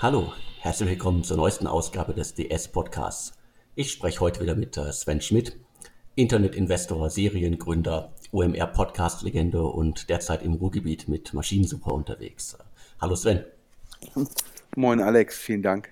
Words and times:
Hallo, 0.00 0.32
herzlich 0.60 0.90
willkommen 0.90 1.24
zur 1.24 1.36
neuesten 1.38 1.66
Ausgabe 1.66 2.14
des 2.14 2.32
DS 2.32 2.68
Podcasts. 2.68 3.32
Ich 3.74 3.90
spreche 3.90 4.20
heute 4.20 4.40
wieder 4.40 4.54
mit 4.54 4.76
äh, 4.76 4.92
Sven 4.92 5.20
Schmidt, 5.20 5.56
Internetinvestor, 6.14 7.10
Seriengründer, 7.10 8.12
OMR 8.30 8.68
Podcast 8.68 9.22
Legende 9.22 9.64
und 9.64 10.08
derzeit 10.08 10.42
im 10.44 10.54
Ruhrgebiet 10.54 11.08
mit 11.08 11.34
Maschinensuper 11.34 11.92
unterwegs. 11.92 12.56
Hallo 13.00 13.16
Sven. 13.16 13.42
Moin 14.76 15.00
Alex, 15.00 15.36
vielen 15.36 15.64
Dank. 15.64 15.88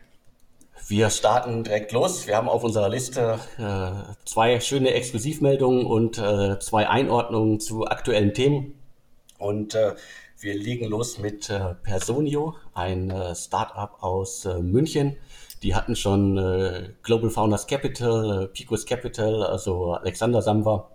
Wir 0.87 1.11
starten 1.11 1.65
direkt 1.65 1.91
los. 1.91 2.29
Wir 2.29 2.37
haben 2.37 2.49
auf 2.49 2.63
unserer 2.63 2.89
Liste 2.89 3.41
äh, 3.59 4.15
zwei 4.25 4.61
schöne 4.61 4.95
Exklusivmeldungen 4.95 5.85
und 5.85 6.17
äh, 6.19 6.61
zwei 6.61 6.89
Einordnungen 6.89 7.59
zu 7.59 7.87
aktuellen 7.87 8.35
Themen. 8.35 8.79
Und 9.39 9.75
äh, 9.75 9.97
wir 10.39 10.55
legen 10.55 10.89
los 10.89 11.19
mit 11.19 11.49
äh, 11.51 11.75
Personio, 11.83 12.55
ein 12.75 13.11
äh, 13.11 13.35
Startup 13.35 14.03
aus 14.03 14.45
äh, 14.45 14.61
München. 14.61 15.17
Die 15.63 15.75
hatten 15.75 15.97
schon 15.97 16.37
äh, 16.37 16.91
Global 17.03 17.31
Founders 17.31 17.67
Capital, 17.67 18.45
äh, 18.45 18.47
Picos 18.49 18.85
Capital, 18.85 19.43
also 19.43 19.95
Alexander 19.95 20.43
Samwer 20.43 20.91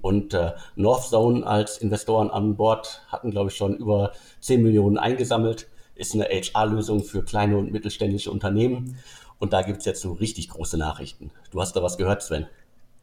und 0.00 0.32
äh, 0.32 0.52
Northzone 0.76 1.46
als 1.46 1.78
Investoren 1.78 2.30
an 2.30 2.56
Bord, 2.56 3.02
hatten, 3.08 3.30
glaube 3.30 3.50
ich, 3.50 3.56
schon 3.56 3.76
über 3.76 4.12
10 4.40 4.62
Millionen 4.62 4.96
eingesammelt. 4.96 5.68
Ist 5.94 6.14
eine 6.14 6.24
HR-Lösung 6.24 7.04
für 7.04 7.22
kleine 7.22 7.58
und 7.58 7.70
mittelständische 7.70 8.30
Unternehmen. 8.30 8.96
Und 9.38 9.52
da 9.52 9.62
gibt 9.62 9.80
es 9.80 9.84
jetzt 9.84 10.00
so 10.00 10.12
richtig 10.12 10.48
große 10.48 10.78
Nachrichten. 10.78 11.30
Du 11.50 11.60
hast 11.60 11.76
da 11.76 11.82
was 11.82 11.98
gehört, 11.98 12.22
Sven? 12.22 12.46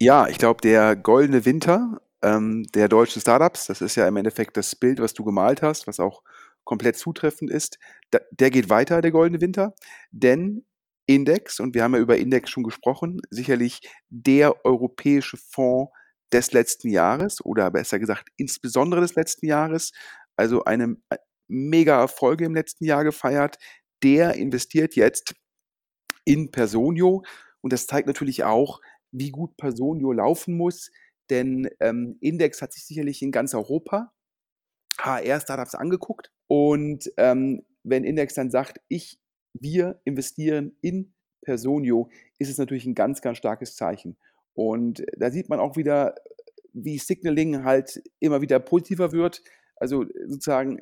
Ja, 0.01 0.27
ich 0.27 0.37
glaube, 0.37 0.61
der 0.61 0.95
goldene 0.95 1.45
Winter 1.45 2.01
ähm, 2.21 2.65
der 2.73 2.87
deutschen 2.87 3.21
Startups. 3.21 3.67
Das 3.67 3.81
ist 3.81 3.95
ja 3.95 4.07
im 4.07 4.17
Endeffekt 4.17 4.57
das 4.57 4.75
Bild, 4.75 4.99
was 4.99 5.13
du 5.13 5.23
gemalt 5.23 5.61
hast, 5.61 5.87
was 5.87 5.99
auch 5.99 6.23
komplett 6.63 6.97
zutreffend 6.97 7.49
ist. 7.49 7.79
Da, 8.11 8.19
der 8.31 8.51
geht 8.51 8.69
weiter, 8.69 9.01
der 9.01 9.11
goldene 9.11 9.41
Winter, 9.41 9.73
denn 10.11 10.65
Index, 11.05 11.59
und 11.59 11.73
wir 11.73 11.83
haben 11.83 11.95
ja 11.95 11.99
über 11.99 12.17
Index 12.17 12.51
schon 12.51 12.63
gesprochen, 12.63 13.19
sicherlich 13.31 13.81
der 14.09 14.63
europäische 14.63 15.37
Fonds 15.37 15.91
des 16.31 16.51
letzten 16.51 16.89
Jahres 16.89 17.43
oder 17.43 17.71
besser 17.71 17.97
gesagt 17.97 18.29
insbesondere 18.37 19.01
des 19.01 19.15
letzten 19.15 19.47
Jahres, 19.47 19.91
also 20.35 20.63
eine 20.65 20.97
äh, 21.09 21.17
mega 21.47 21.99
Erfolge 21.99 22.45
im 22.45 22.53
letzten 22.53 22.85
Jahr 22.85 23.03
gefeiert, 23.03 23.57
der 24.03 24.35
investiert 24.35 24.95
jetzt 24.95 25.33
in 26.25 26.51
Personio 26.51 27.23
und 27.61 27.73
das 27.73 27.87
zeigt 27.87 28.07
natürlich 28.07 28.43
auch, 28.43 28.79
wie 29.11 29.31
gut 29.31 29.57
Personio 29.57 30.11
laufen 30.11 30.55
muss, 30.55 30.91
denn 31.29 31.69
ähm, 31.79 32.17
Index 32.21 32.61
hat 32.61 32.73
sich 32.73 32.85
sicherlich 32.85 33.21
in 33.21 33.31
ganz 33.31 33.53
Europa 33.53 34.11
HR-Startups 34.99 35.75
angeguckt. 35.75 36.31
Und 36.47 37.11
ähm, 37.17 37.63
wenn 37.83 38.03
Index 38.03 38.33
dann 38.33 38.51
sagt, 38.51 38.81
ich, 38.87 39.19
wir 39.53 40.01
investieren 40.03 40.75
in 40.81 41.13
Personio, 41.41 42.09
ist 42.37 42.49
es 42.49 42.57
natürlich 42.57 42.85
ein 42.85 42.95
ganz, 42.95 43.21
ganz 43.21 43.37
starkes 43.37 43.75
Zeichen. 43.75 44.17
Und 44.53 45.05
da 45.17 45.31
sieht 45.31 45.49
man 45.49 45.59
auch 45.59 45.77
wieder, 45.77 46.15
wie 46.73 46.97
Signaling 46.97 47.63
halt 47.63 48.03
immer 48.19 48.41
wieder 48.41 48.59
positiver 48.59 49.11
wird. 49.11 49.41
Also 49.75 50.05
sozusagen 50.27 50.81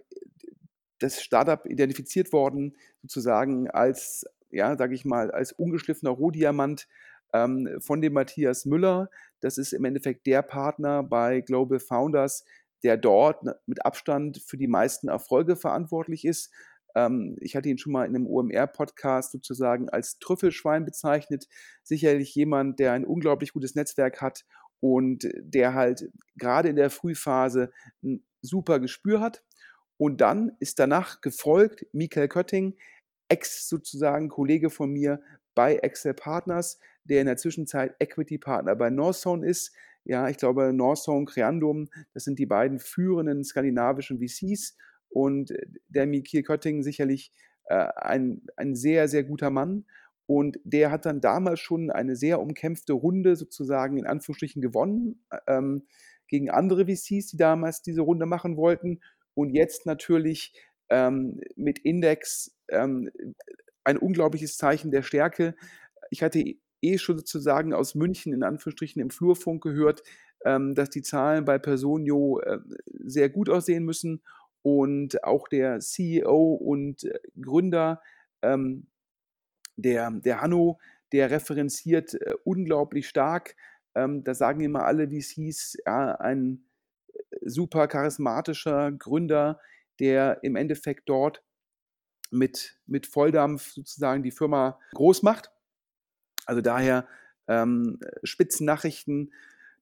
das 0.99 1.21
Startup 1.21 1.63
identifiziert 1.65 2.33
worden, 2.33 2.75
sozusagen 3.01 3.69
als, 3.69 4.25
ja, 4.49 4.75
sage 4.75 4.95
ich 4.95 5.05
mal, 5.05 5.29
als 5.31 5.51
ungeschliffener 5.51 6.11
Rohdiamant 6.11 6.87
ähm, 7.33 7.77
von 7.79 8.01
dem 8.01 8.13
Matthias 8.13 8.65
Müller. 8.65 9.09
Das 9.41 9.57
ist 9.57 9.73
im 9.73 9.85
Endeffekt 9.85 10.25
der 10.25 10.41
Partner 10.41 11.03
bei 11.03 11.41
Global 11.41 11.79
Founders, 11.79 12.43
der 12.83 12.97
dort 12.97 13.43
mit 13.65 13.85
Abstand 13.85 14.41
für 14.45 14.57
die 14.57 14.67
meisten 14.67 15.07
Erfolge 15.07 15.55
verantwortlich 15.55 16.25
ist. 16.25 16.51
Ähm, 16.95 17.37
ich 17.39 17.55
hatte 17.55 17.69
ihn 17.69 17.77
schon 17.77 17.93
mal 17.93 18.05
in 18.05 18.15
einem 18.15 18.27
OMR-Podcast 18.27 19.31
sozusagen 19.31 19.89
als 19.89 20.19
Trüffelschwein 20.19 20.85
bezeichnet. 20.85 21.47
Sicherlich 21.83 22.33
jemand, 22.35 22.79
der 22.79 22.93
ein 22.93 23.05
unglaublich 23.05 23.53
gutes 23.53 23.75
Netzwerk 23.75 24.21
hat 24.21 24.45
und 24.79 25.27
der 25.35 25.73
halt 25.73 26.09
gerade 26.35 26.69
in 26.69 26.75
der 26.75 26.89
Frühphase 26.89 27.71
ein 28.03 28.23
super 28.41 28.79
Gespür 28.79 29.21
hat. 29.21 29.43
Und 29.97 30.21
dann 30.21 30.51
ist 30.59 30.79
danach 30.79 31.21
gefolgt 31.21 31.85
Michael 31.91 32.27
Kötting, 32.27 32.77
Ex 33.29 33.67
sozusagen 33.67 34.29
Kollege 34.29 34.69
von 34.69 34.91
mir 34.91 35.21
bei 35.55 35.77
Excel 35.77 36.13
Partners, 36.13 36.79
der 37.09 37.21
in 37.21 37.27
der 37.27 37.37
Zwischenzeit 37.37 37.95
Equity 37.99 38.37
Partner 38.37 38.75
bei 38.75 38.89
Northzone 38.89 39.47
ist. 39.47 39.73
Ja, 40.03 40.29
ich 40.29 40.37
glaube, 40.37 40.71
Northzone, 40.73 41.25
Creandum, 41.25 41.89
das 42.13 42.23
sind 42.23 42.39
die 42.39 42.45
beiden 42.45 42.79
führenden 42.79 43.43
skandinavischen 43.43 44.19
VCs 44.19 44.77
und 45.09 45.51
äh, 45.51 45.67
der 45.87 46.05
Mikil 46.05 46.43
Kötting 46.43 46.83
sicherlich 46.83 47.31
äh, 47.65 47.87
ein, 47.95 48.41
ein 48.55 48.75
sehr, 48.75 49.07
sehr 49.07 49.23
guter 49.23 49.49
Mann. 49.49 49.85
Und 50.25 50.59
der 50.65 50.91
hat 50.91 51.05
dann 51.05 51.21
damals 51.21 51.61
schon 51.61 51.89
eine 51.89 52.17
sehr 52.17 52.41
umkämpfte 52.41 52.93
Runde 52.93 53.37
sozusagen 53.37 53.97
in 53.97 54.05
Anführungsstrichen 54.05 54.61
gewonnen 54.61 55.23
ähm, 55.47 55.87
gegen 56.27 56.49
andere 56.49 56.85
VCs, 56.85 57.27
die 57.27 57.37
damals 57.37 57.81
diese 57.81 58.01
Runde 58.01 58.25
machen 58.25 58.57
wollten. 58.57 58.99
Und 59.33 59.51
jetzt 59.51 59.85
natürlich 59.85 60.53
ähm, 60.89 61.39
mit 61.55 61.79
Index 61.79 62.57
ähm, 62.69 63.09
ein 63.85 63.97
unglaubliches 63.97 64.57
Zeichen 64.57 64.91
der 64.91 65.01
Stärke. 65.01 65.55
Ich 66.09 66.23
hatte 66.23 66.43
eh 66.81 66.97
schon 66.97 67.17
sozusagen 67.17 67.73
aus 67.73 67.95
München 67.95 68.33
in 68.33 68.43
Anführungsstrichen 68.43 69.01
im 69.01 69.09
Flurfunk 69.09 69.63
gehört, 69.63 70.03
ähm, 70.45 70.75
dass 70.75 70.89
die 70.89 71.01
Zahlen 71.01 71.45
bei 71.45 71.57
Personio 71.57 72.39
äh, 72.39 72.59
sehr 73.05 73.29
gut 73.29 73.49
aussehen 73.49 73.83
müssen 73.83 74.21
und 74.61 75.23
auch 75.23 75.47
der 75.47 75.79
CEO 75.79 76.53
und 76.53 77.03
äh, 77.03 77.19
Gründer, 77.39 78.01
ähm, 78.41 78.87
der, 79.75 80.11
der 80.11 80.41
Hanno, 80.41 80.79
der 81.11 81.31
referenziert 81.31 82.13
äh, 82.15 82.33
unglaublich 82.43 83.07
stark. 83.07 83.55
Ähm, 83.95 84.23
da 84.23 84.33
sagen 84.33 84.61
immer 84.61 84.85
alle 84.85 85.09
wie 85.09 85.19
es 85.19 85.29
hieß, 85.29 85.77
ja, 85.85 86.15
ein 86.15 86.65
äh, 87.13 87.19
super 87.45 87.87
charismatischer 87.87 88.91
Gründer, 88.91 89.59
der 89.99 90.43
im 90.43 90.55
Endeffekt 90.55 91.09
dort 91.09 91.43
mit, 92.29 92.77
mit 92.85 93.07
Volldampf 93.07 93.71
sozusagen 93.71 94.21
die 94.21 94.31
Firma 94.31 94.79
groß 94.93 95.23
macht. 95.23 95.51
Also 96.47 96.61
daher 96.61 97.07
ähm, 97.47 97.99
Spitzennachrichten 98.23 99.31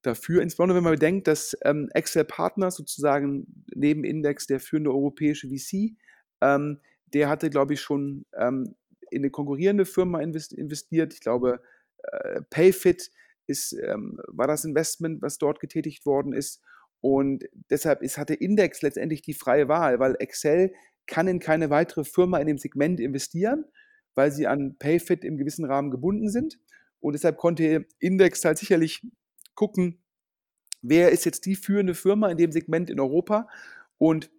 dafür, 0.02 0.42
insbesondere 0.42 0.76
wenn 0.76 0.84
man 0.84 0.94
bedenkt, 0.94 1.26
dass 1.26 1.56
ähm, 1.64 1.88
Excel 1.94 2.24
Partners 2.24 2.76
sozusagen 2.76 3.64
neben 3.74 4.04
Index 4.04 4.46
der 4.46 4.60
führende 4.60 4.90
europäische 4.90 5.48
VC, 5.48 5.96
ähm, 6.40 6.80
der 7.14 7.28
hatte, 7.28 7.50
glaube 7.50 7.74
ich, 7.74 7.80
schon 7.80 8.26
ähm, 8.36 8.74
in 9.10 9.22
eine 9.22 9.30
konkurrierende 9.30 9.86
Firma 9.86 10.20
investiert. 10.20 11.14
Ich 11.14 11.20
glaube, 11.20 11.60
äh, 12.02 12.42
Payfit 12.50 13.10
ist, 13.46 13.72
ähm, 13.72 14.20
war 14.26 14.46
das 14.46 14.64
Investment, 14.64 15.22
was 15.22 15.38
dort 15.38 15.60
getätigt 15.60 16.04
worden 16.04 16.32
ist. 16.32 16.62
Und 17.00 17.44
deshalb 17.70 18.02
ist, 18.02 18.18
hatte 18.18 18.34
Index 18.34 18.82
letztendlich 18.82 19.22
die 19.22 19.34
freie 19.34 19.68
Wahl, 19.68 19.98
weil 19.98 20.16
Excel 20.18 20.72
kann 21.06 21.28
in 21.28 21.38
keine 21.38 21.70
weitere 21.70 22.04
Firma 22.04 22.38
in 22.38 22.48
dem 22.48 22.58
Segment 22.58 22.98
investieren, 22.98 23.64
weil 24.16 24.32
sie 24.32 24.48
an 24.48 24.76
Payfit 24.78 25.24
im 25.24 25.36
gewissen 25.36 25.64
Rahmen 25.64 25.92
gebunden 25.92 26.28
sind. 26.28 26.58
Und 26.98 27.12
deshalb 27.12 27.36
konnte 27.36 27.86
Index 28.00 28.44
halt 28.44 28.58
sicherlich 28.58 29.06
gucken, 29.54 30.02
wer 30.82 31.12
ist 31.12 31.24
jetzt 31.24 31.46
die 31.46 31.54
führende 31.54 31.94
Firma 31.94 32.28
in 32.28 32.36
dem 32.36 32.50
Segment 32.50 32.90
in 32.90 32.98
Europa 32.98 33.48
und 33.98 34.30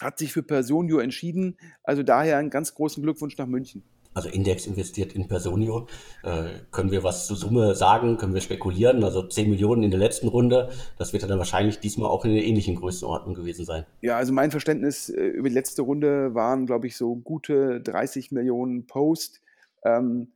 hat 0.00 0.18
sich 0.18 0.32
für 0.32 0.42
Personio 0.42 0.98
entschieden. 0.98 1.56
Also 1.84 2.02
daher 2.02 2.38
einen 2.38 2.50
ganz 2.50 2.74
großen 2.74 3.02
Glückwunsch 3.02 3.38
nach 3.38 3.46
München 3.46 3.84
also 4.14 4.28
Index 4.28 4.66
investiert 4.66 5.12
in 5.12 5.28
Personio. 5.28 5.86
Äh, 6.22 6.44
können 6.70 6.90
wir 6.90 7.02
was 7.02 7.26
zur 7.26 7.36
Summe 7.36 7.74
sagen? 7.74 8.16
Können 8.16 8.32
wir 8.32 8.40
spekulieren? 8.40 9.02
Also 9.04 9.26
10 9.26 9.50
Millionen 9.50 9.82
in 9.82 9.90
der 9.90 10.00
letzten 10.00 10.28
Runde. 10.28 10.70
Das 10.98 11.12
wird 11.12 11.28
dann 11.28 11.38
wahrscheinlich 11.38 11.80
diesmal 11.80 12.08
auch 12.08 12.24
in 12.24 12.30
einer 12.30 12.42
ähnlichen 12.42 12.76
Größenordnung 12.76 13.34
gewesen 13.34 13.64
sein. 13.64 13.84
Ja, 14.00 14.16
also 14.16 14.32
mein 14.32 14.50
Verständnis 14.50 15.08
äh, 15.08 15.20
über 15.20 15.48
die 15.48 15.54
letzte 15.54 15.82
Runde 15.82 16.34
waren, 16.34 16.66
glaube 16.66 16.86
ich, 16.86 16.96
so 16.96 17.16
gute 17.16 17.80
30 17.80 18.30
Millionen 18.30 18.86
Post. 18.86 19.40
Ähm, 19.84 20.28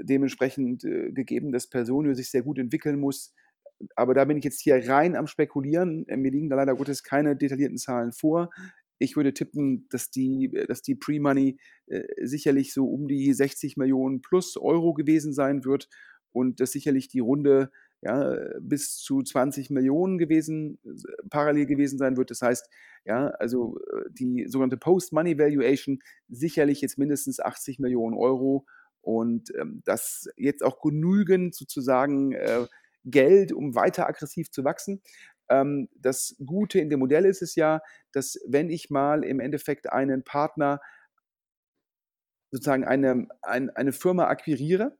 dementsprechend 0.00 0.84
äh, 0.84 1.12
gegeben, 1.12 1.52
dass 1.52 1.66
Personio 1.66 2.14
sich 2.14 2.30
sehr 2.30 2.42
gut 2.42 2.58
entwickeln 2.58 2.98
muss. 2.98 3.32
Aber 3.96 4.14
da 4.14 4.24
bin 4.24 4.36
ich 4.36 4.44
jetzt 4.44 4.60
hier 4.60 4.88
rein 4.88 5.16
am 5.16 5.26
Spekulieren. 5.26 6.06
Mir 6.08 6.30
liegen 6.30 6.48
da 6.48 6.56
leider 6.56 6.76
Gottes 6.76 7.02
keine 7.02 7.36
detaillierten 7.36 7.78
Zahlen 7.78 8.12
vor. 8.12 8.50
Ich 9.02 9.16
würde 9.16 9.34
tippen, 9.34 9.86
dass 9.90 10.10
die, 10.10 10.50
dass 10.68 10.82
die 10.82 10.94
Pre-Money 10.94 11.58
äh, 11.86 12.02
sicherlich 12.22 12.72
so 12.72 12.86
um 12.86 13.08
die 13.08 13.32
60 13.32 13.76
Millionen 13.76 14.22
plus 14.22 14.56
Euro 14.56 14.94
gewesen 14.94 15.32
sein 15.32 15.64
wird 15.64 15.88
und 16.32 16.60
dass 16.60 16.72
sicherlich 16.72 17.08
die 17.08 17.20
Runde 17.20 17.70
ja, 18.02 18.36
bis 18.60 18.96
zu 18.96 19.22
20 19.22 19.70
Millionen 19.70 20.18
gewesen, 20.18 20.78
parallel 21.30 21.66
gewesen 21.66 21.98
sein 21.98 22.16
wird. 22.16 22.30
Das 22.30 22.42
heißt, 22.42 22.68
ja, 23.04 23.28
also 23.38 23.78
äh, 23.92 24.10
die 24.10 24.46
sogenannte 24.48 24.76
Post-Money-Valuation 24.76 26.00
sicherlich 26.28 26.80
jetzt 26.80 26.98
mindestens 26.98 27.38
80 27.38 27.78
Millionen 27.78 28.16
Euro 28.16 28.66
und 29.02 29.52
ähm, 29.56 29.82
das 29.84 30.28
jetzt 30.36 30.64
auch 30.64 30.80
genügend 30.80 31.54
sozusagen 31.54 32.32
äh, 32.32 32.66
Geld, 33.04 33.52
um 33.52 33.74
weiter 33.74 34.06
aggressiv 34.06 34.50
zu 34.50 34.64
wachsen. 34.64 35.02
Ähm, 35.52 35.88
das 35.94 36.34
Gute 36.44 36.78
in 36.80 36.88
dem 36.88 37.00
Modell 37.00 37.26
ist 37.26 37.42
es 37.42 37.54
ja, 37.54 37.82
dass 38.12 38.40
wenn 38.46 38.70
ich 38.70 38.88
mal 38.88 39.22
im 39.22 39.38
Endeffekt 39.38 39.92
einen 39.92 40.24
Partner 40.24 40.80
sozusagen 42.50 42.84
eine, 42.84 43.28
eine, 43.42 43.76
eine 43.76 43.92
Firma 43.92 44.28
akquiriere, 44.28 44.96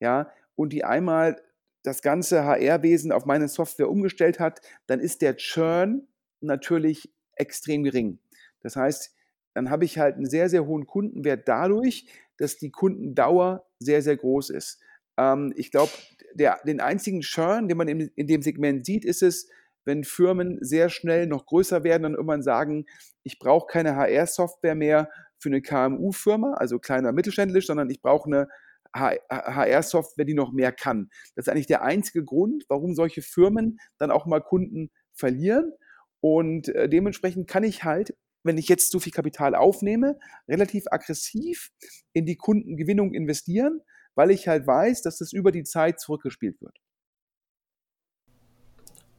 ja, 0.00 0.30
und 0.56 0.72
die 0.72 0.84
einmal 0.84 1.40
das 1.84 2.02
ganze 2.02 2.44
HR-Wesen 2.44 3.12
auf 3.12 3.26
meine 3.26 3.48
Software 3.48 3.88
umgestellt 3.88 4.40
hat, 4.40 4.60
dann 4.86 5.00
ist 5.00 5.22
der 5.22 5.36
Churn 5.36 6.08
natürlich 6.40 7.12
extrem 7.34 7.84
gering. 7.84 8.18
Das 8.60 8.76
heißt, 8.76 9.14
dann 9.54 9.70
habe 9.70 9.84
ich 9.84 9.98
halt 9.98 10.16
einen 10.16 10.28
sehr, 10.28 10.48
sehr 10.48 10.66
hohen 10.66 10.86
Kundenwert 10.86 11.48
dadurch, 11.48 12.06
dass 12.38 12.56
die 12.56 12.70
Kundendauer 12.70 13.66
sehr, 13.78 14.02
sehr 14.02 14.16
groß 14.16 14.50
ist. 14.50 14.80
Ähm, 15.16 15.52
ich 15.56 15.70
glaube, 15.70 15.92
den 16.34 16.80
einzigen 16.80 17.20
Churn, 17.20 17.68
den 17.68 17.76
man 17.76 17.88
in, 17.88 18.00
in 18.00 18.26
dem 18.26 18.42
Segment 18.42 18.86
sieht, 18.86 19.04
ist 19.04 19.22
es, 19.22 19.48
wenn 19.84 20.04
Firmen 20.04 20.58
sehr 20.60 20.88
schnell 20.88 21.26
noch 21.26 21.46
größer 21.46 21.84
werden 21.84 22.04
und 22.04 22.14
irgendwann 22.14 22.42
sagen, 22.42 22.86
ich 23.22 23.38
brauche 23.38 23.66
keine 23.66 23.96
HR-Software 23.96 24.74
mehr 24.74 25.10
für 25.38 25.48
eine 25.48 25.62
KMU-Firma, 25.62 26.54
also 26.54 26.78
kleiner 26.78 27.12
mittelständlich, 27.12 27.66
sondern 27.66 27.90
ich 27.90 28.00
brauche 28.00 28.26
eine 28.26 28.48
HR-Software, 28.94 30.24
die 30.24 30.34
noch 30.34 30.52
mehr 30.52 30.72
kann. 30.72 31.08
Das 31.34 31.46
ist 31.46 31.52
eigentlich 31.52 31.66
der 31.66 31.82
einzige 31.82 32.24
Grund, 32.24 32.64
warum 32.68 32.94
solche 32.94 33.22
Firmen 33.22 33.78
dann 33.98 34.10
auch 34.10 34.26
mal 34.26 34.40
Kunden 34.40 34.90
verlieren. 35.14 35.72
Und 36.20 36.68
äh, 36.68 36.88
dementsprechend 36.88 37.48
kann 37.48 37.64
ich 37.64 37.84
halt, 37.84 38.14
wenn 38.44 38.58
ich 38.58 38.68
jetzt 38.68 38.90
so 38.90 39.00
viel 39.00 39.12
Kapital 39.12 39.54
aufnehme, 39.54 40.18
relativ 40.48 40.84
aggressiv 40.90 41.70
in 42.12 42.26
die 42.26 42.36
Kundengewinnung 42.36 43.14
investieren, 43.14 43.80
weil 44.14 44.30
ich 44.30 44.46
halt 44.46 44.66
weiß, 44.66 45.02
dass 45.02 45.18
das 45.18 45.32
über 45.32 45.52
die 45.52 45.64
Zeit 45.64 46.00
zurückgespielt 46.00 46.60
wird. 46.60 46.81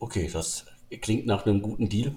Okay, 0.03 0.29
das 0.31 0.65
klingt 1.01 1.25
nach 1.27 1.45
einem 1.45 1.61
guten 1.61 1.87
Deal 1.87 2.13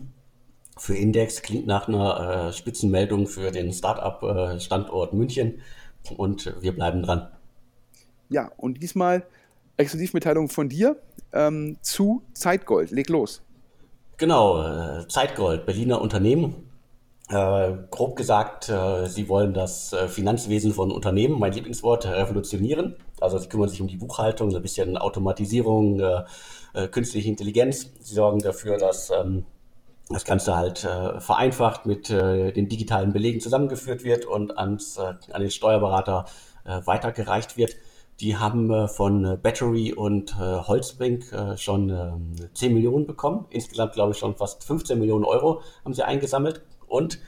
für 0.76 0.96
Index, 0.96 1.40
klingt 1.42 1.68
nach 1.68 1.86
einer 1.86 2.48
äh, 2.48 2.52
Spitzenmeldung 2.52 3.28
für 3.28 3.52
den 3.52 3.72
Startup-Standort 3.72 5.12
äh, 5.12 5.16
München 5.16 5.60
und 6.16 6.52
wir 6.60 6.74
bleiben 6.74 7.04
dran. 7.04 7.28
Ja, 8.28 8.50
und 8.56 8.82
diesmal 8.82 9.24
Exklusivmitteilung 9.76 10.48
von 10.48 10.68
dir 10.68 11.00
ähm, 11.32 11.76
zu 11.80 12.24
Zeitgold. 12.34 12.90
Leg 12.90 13.08
los. 13.08 13.40
Genau, 14.16 14.64
äh, 14.64 15.06
Zeitgold, 15.06 15.64
Berliner 15.64 16.00
Unternehmen. 16.00 16.68
Äh, 17.28 17.72
grob 17.92 18.16
gesagt, 18.16 18.68
äh, 18.68 19.06
sie 19.06 19.28
wollen 19.28 19.54
das 19.54 19.92
äh, 19.92 20.08
Finanzwesen 20.08 20.72
von 20.72 20.90
Unternehmen, 20.90 21.38
mein 21.38 21.52
Lieblingswort, 21.52 22.04
revolutionieren. 22.04 22.96
Also 23.20 23.38
sie 23.38 23.48
kümmern 23.48 23.68
sich 23.68 23.80
um 23.80 23.88
die 23.88 23.96
Buchhaltung, 23.96 24.50
so 24.50 24.56
ein 24.56 24.62
bisschen 24.62 24.96
Automatisierung, 24.96 26.00
äh, 26.00 26.24
äh, 26.74 26.88
künstliche 26.88 27.28
Intelligenz. 27.28 27.90
Sie 28.00 28.14
sorgen 28.14 28.40
dafür, 28.40 28.76
dass 28.76 29.10
ähm, 29.10 29.44
das 30.08 30.24
Ganze 30.24 30.56
halt 30.56 30.84
äh, 30.84 31.20
vereinfacht 31.20 31.86
mit 31.86 32.10
äh, 32.10 32.52
den 32.52 32.68
digitalen 32.68 33.12
Belegen 33.12 33.40
zusammengeführt 33.40 34.04
wird 34.04 34.24
und 34.24 34.56
ans, 34.56 34.98
äh, 34.98 35.14
an 35.32 35.40
den 35.40 35.50
Steuerberater 35.50 36.26
äh, 36.64 36.80
weitergereicht 36.84 37.56
wird. 37.56 37.76
Die 38.20 38.36
haben 38.36 38.70
äh, 38.72 38.88
von 38.88 39.38
Battery 39.42 39.92
und 39.92 40.32
äh, 40.32 40.36
Holzbrink 40.36 41.32
äh, 41.32 41.56
schon 41.56 41.90
äh, 41.90 42.48
10 42.54 42.74
Millionen 42.74 43.06
bekommen. 43.06 43.46
Insgesamt 43.50 43.94
glaube 43.94 44.12
ich 44.12 44.18
schon 44.18 44.36
fast 44.36 44.64
15 44.64 44.98
Millionen 44.98 45.24
Euro 45.24 45.62
haben 45.84 45.94
sie 45.94 46.04
eingesammelt. 46.04 46.62
Und 46.86 47.18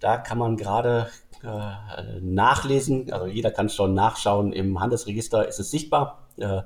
da 0.00 0.18
kann 0.18 0.38
man 0.38 0.56
gerade 0.56 1.08
äh, 1.46 2.20
nachlesen, 2.20 3.12
also 3.12 3.26
jeder 3.26 3.50
kann 3.50 3.68
schon 3.68 3.94
nachschauen, 3.94 4.52
im 4.52 4.80
Handelsregister 4.80 5.46
ist 5.46 5.60
es 5.60 5.70
sichtbar. 5.70 6.26
Äh, 6.38 6.62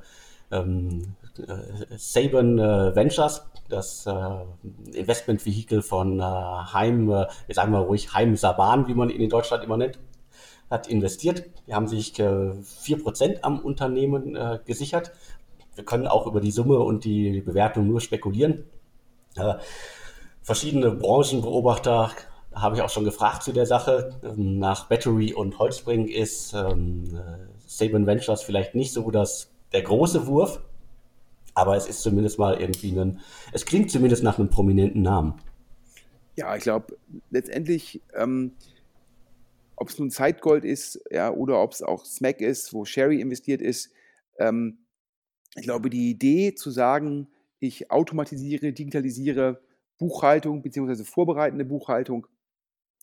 ähm, 0.51 1.15
äh, 1.39 1.97
Saban 1.97 2.59
äh, 2.59 2.97
Ventures, 2.97 3.47
das 3.69 4.07
äh, 4.07 4.99
Investmentvehikel 4.99 5.83
von 5.83 6.23
Heim, 6.23 7.11
äh, 7.11 7.27
sagen 7.53 7.73
wir 7.73 7.81
ruhig 7.81 8.15
Heim 8.15 8.37
Saban, 8.37 8.89
wie 8.89 8.95
man 8.95 9.11
ihn 9.11 9.21
in 9.21 9.31
Deutschland 9.31 9.63
immer 9.63 9.77
nennt, 9.77 9.99
hat 10.71 10.89
investiert. 10.89 11.45
Wir 11.67 11.75
haben 11.75 11.87
sich 11.87 12.19
äh, 12.19 12.23
4% 12.25 13.43
am 13.43 13.61
Unternehmen 13.61 14.39
gesichert. 14.65 15.13
Wir 15.75 15.85
können 15.85 16.07
auch 16.07 16.27
über 16.27 16.41
die 16.41 16.51
Summe 16.51 16.79
und 16.79 17.05
die 17.05 17.41
Bewertung 17.43 17.87
nur 17.87 18.01
spekulieren. 18.01 18.65
Verschiedene 20.43 20.91
Branchenbeobachter 20.91 22.11
habe 22.55 22.77
ich 22.77 22.83
auch 22.83 22.91
schon 22.91 23.05
gefragt 23.05 23.43
zu 23.43 23.53
der 23.53 23.67
Sache. 23.67 24.21
Ähm, 24.25 24.59
nach 24.59 24.89
Battery 24.89 25.33
und 25.33 25.59
Holzbring 25.59 26.09
ist 26.09 26.53
ähm, 26.53 27.05
äh, 27.15 27.47
Saban 27.67 28.07
Ventures 28.07 28.43
vielleicht 28.43 28.75
nicht 28.75 28.93
so 28.93 29.11
das, 29.11 29.51
der 29.73 29.83
große 29.83 30.27
Wurf, 30.27 30.61
aber 31.55 31.77
es 31.77 31.87
ist 31.87 32.03
zumindest 32.03 32.39
mal 32.39 32.61
irgendwie 32.61 32.91
ein, 32.99 33.21
es 33.53 33.65
klingt 33.65 33.91
zumindest 33.91 34.23
nach 34.23 34.39
einem 34.39 34.51
prominenten 34.51 35.03
Namen. 35.03 35.35
Ja, 36.37 36.57
ich 36.57 36.63
glaube, 36.63 36.97
letztendlich 37.31 38.01
ähm, 38.15 38.53
ob 39.81 39.89
es 39.89 39.99
nun 39.99 40.11
Zeitgold 40.11 40.63
ist, 40.63 41.03
ja, 41.11 41.33
oder 41.33 41.63
ob 41.63 41.73
es 41.73 41.83
auch 41.83 42.05
Smack 42.05 42.43
ist, 42.43 42.75
wo 42.75 42.85
Sherry 42.85 43.19
investiert 43.19 43.63
ist. 43.63 43.91
Ähm, 44.39 44.85
ich 45.57 45.63
glaube, 45.63 45.89
die 45.89 46.11
Idee 46.11 46.55
zu 46.55 46.71
sagen, 46.71 47.29
ich 47.61 47.91
automatisiere, 47.91 48.75
digitalisiere 48.75 49.63
Buchhaltung 49.97 50.61
beziehungsweise 50.61 51.07
vorbereitende 51.07 51.65
Buchhaltung, 51.65 52.27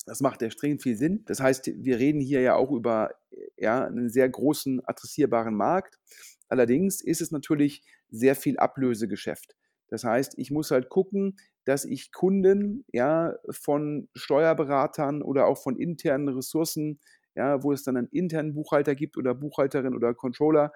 das 0.08 0.22
macht 0.22 0.42
extrem 0.42 0.80
viel 0.80 0.96
Sinn. 0.96 1.24
Das 1.26 1.42
heißt, 1.42 1.70
wir 1.76 2.00
reden 2.00 2.22
hier 2.22 2.40
ja 2.40 2.56
auch 2.56 2.72
über 2.72 3.12
ja, 3.58 3.86
einen 3.86 4.10
sehr 4.10 4.28
großen 4.28 4.82
adressierbaren 4.86 5.54
Markt. 5.54 6.00
Allerdings 6.48 7.02
ist 7.02 7.22
es 7.22 7.30
natürlich 7.30 7.84
sehr 8.10 8.36
viel 8.36 8.58
Ablösegeschäft. 8.58 9.56
Das 9.90 10.06
heißt, 10.06 10.36
ich 10.38 10.50
muss 10.50 10.72
halt 10.72 10.88
gucken, 10.90 11.36
dass 11.66 11.84
ich 11.84 12.14
Kunden 12.14 12.86
ja 12.94 13.36
von 13.50 14.08
Steuerberatern 14.16 15.22
oder 15.22 15.46
auch 15.46 15.62
von 15.62 15.78
internen 15.78 16.30
Ressourcen, 16.30 17.02
ja, 17.36 17.62
wo 17.62 17.74
es 17.74 17.84
dann 17.84 17.98
einen 17.98 18.08
internen 18.08 18.54
Buchhalter 18.54 18.96
gibt 18.96 19.18
oder 19.18 19.36
Buchhalterin 19.36 19.94
oder 19.94 20.14
Controller, 20.14 20.72